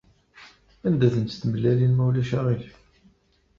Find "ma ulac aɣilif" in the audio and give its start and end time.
1.95-2.75